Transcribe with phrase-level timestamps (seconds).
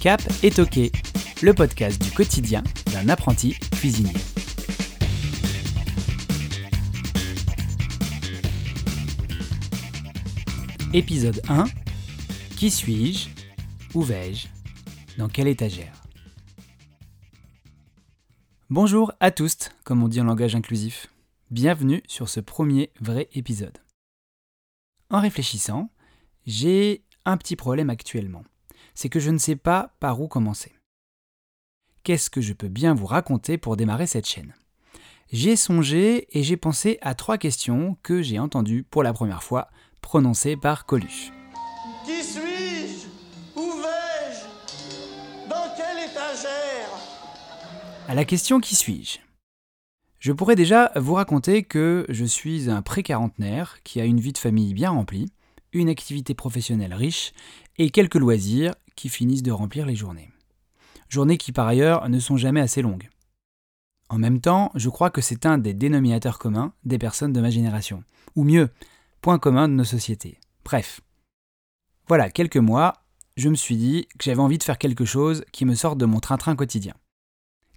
[0.00, 0.92] Cap et Toqué,
[1.42, 4.12] le podcast du quotidien d'un apprenti cuisinier.
[10.94, 11.64] Épisode 1
[12.56, 13.28] Qui suis-je?
[13.94, 14.46] Où vais-je?
[15.18, 15.92] Dans quelle étagère?
[18.70, 21.08] Bonjour à tous, comme on dit en langage inclusif.
[21.50, 23.78] Bienvenue sur ce premier vrai épisode.
[25.08, 25.88] En réfléchissant,
[26.44, 28.44] j'ai un petit problème actuellement.
[28.94, 30.74] C'est que je ne sais pas par où commencer.
[32.02, 34.54] Qu'est-ce que je peux bien vous raconter pour démarrer cette chaîne?
[35.32, 39.70] J'ai songé et j'ai pensé à trois questions que j'ai entendues pour la première fois
[40.02, 41.32] prononcé par Coluche.
[42.04, 43.06] Qui suis-je?
[43.56, 45.48] Où vais-je?
[45.48, 46.90] Dans quelle étagère?
[48.06, 49.20] À la question Qui suis-je?
[50.18, 54.38] Je pourrais déjà vous raconter que je suis un pré-quarantenaire qui a une vie de
[54.38, 55.30] famille bien remplie,
[55.72, 57.32] une activité professionnelle riche
[57.76, 60.30] et quelques loisirs qui finissent de remplir les journées.
[61.08, 63.08] Journées qui par ailleurs ne sont jamais assez longues.
[64.08, 67.50] En même temps, je crois que c'est un des dénominateurs communs des personnes de ma
[67.50, 68.02] génération.
[68.34, 68.70] Ou mieux,
[69.20, 70.38] point commun de nos sociétés.
[70.64, 71.00] Bref.
[72.08, 73.04] Voilà, quelques mois,
[73.36, 76.06] je me suis dit que j'avais envie de faire quelque chose qui me sorte de
[76.06, 76.94] mon train-train quotidien.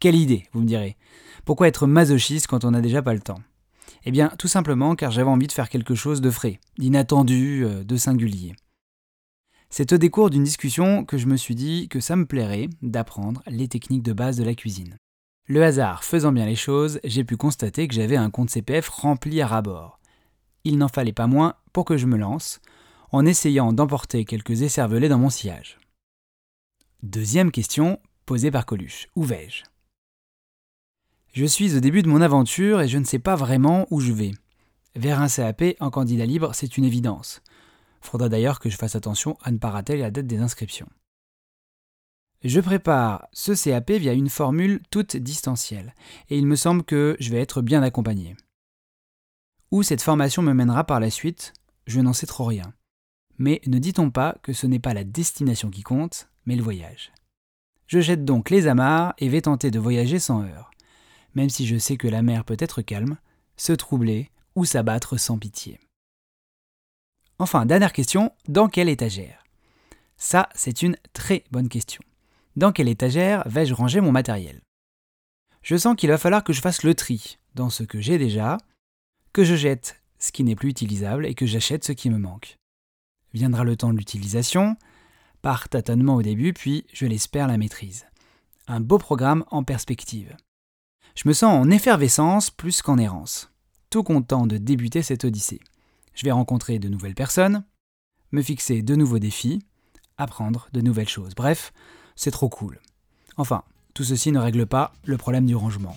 [0.00, 0.96] Quelle idée, vous me direz.
[1.44, 3.40] Pourquoi être masochiste quand on n'a déjà pas le temps?
[4.04, 7.84] Eh bien, tout simplement car j'avais envie de faire quelque chose de frais, d'inattendu, euh,
[7.84, 8.54] de singulier.
[9.70, 13.42] C'est au décours d'une discussion que je me suis dit que ça me plairait d'apprendre
[13.46, 14.96] les techniques de base de la cuisine.
[15.46, 19.40] Le hasard faisant bien les choses, j'ai pu constater que j'avais un compte CPF rempli
[19.40, 19.98] à rabord
[20.68, 22.60] il n'en fallait pas moins pour que je me lance,
[23.10, 25.78] en essayant d'emporter quelques écervelés dans mon sillage.
[27.02, 29.06] Deuxième question posée par Coluche.
[29.16, 29.62] Où vais-je?
[31.38, 34.10] Je suis au début de mon aventure et je ne sais pas vraiment où je
[34.10, 34.32] vais.
[34.96, 37.42] Vers un CAP en candidat libre, c'est une évidence.
[38.00, 40.88] Faudra d'ailleurs que je fasse attention à ne pas rater la date des inscriptions.
[42.42, 45.94] Je prépare ce CAP via une formule toute distancielle,
[46.28, 48.36] et il me semble que je vais être bien accompagné.
[49.70, 51.52] Où cette formation me mènera par la suite,
[51.86, 52.74] je n'en sais trop rien.
[53.38, 57.12] Mais ne dit-on pas que ce n'est pas la destination qui compte, mais le voyage
[57.86, 60.72] Je jette donc les amarres et vais tenter de voyager sans heurts,
[61.34, 63.18] même si je sais que la mer peut être calme,
[63.56, 65.78] se troubler ou s'abattre sans pitié.
[67.38, 69.44] Enfin, dernière question, dans quelle étagère?
[70.16, 72.02] Ça, c'est une très bonne question.
[72.56, 74.60] Dans quelle étagère vais-je ranger mon matériel?
[75.62, 78.58] Je sens qu'il va falloir que je fasse le tri dans ce que j'ai déjà
[79.32, 82.56] que je jette ce qui n'est plus utilisable et que j'achète ce qui me manque.
[83.34, 84.76] Viendra le temps de l'utilisation,
[85.42, 88.06] par tâtonnement au début, puis, je l'espère, la maîtrise.
[88.66, 90.36] Un beau programme en perspective.
[91.20, 93.50] Je me sens en effervescence plus qu'en errance,
[93.90, 95.58] tout content de débuter cette odyssée.
[96.14, 97.64] Je vais rencontrer de nouvelles personnes,
[98.30, 99.58] me fixer de nouveaux défis,
[100.16, 101.34] apprendre de nouvelles choses.
[101.34, 101.72] Bref,
[102.14, 102.78] c'est trop cool.
[103.36, 103.64] Enfin,
[103.94, 105.96] tout ceci ne règle pas le problème du rangement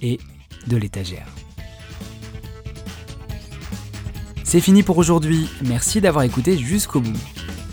[0.00, 0.18] et
[0.66, 1.28] de l'étagère.
[4.42, 7.20] C'est fini pour aujourd'hui, merci d'avoir écouté jusqu'au bout.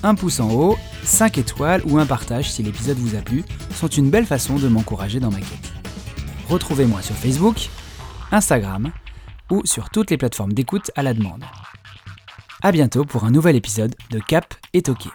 [0.03, 3.87] Un pouce en haut, 5 étoiles ou un partage si l'épisode vous a plu sont
[3.87, 5.78] une belle façon de m'encourager dans ma quête.
[6.49, 7.69] Retrouvez-moi sur Facebook,
[8.31, 8.91] Instagram
[9.51, 11.43] ou sur toutes les plateformes d'écoute à la demande.
[12.63, 15.09] A bientôt pour un nouvel épisode de Cap et Toqué.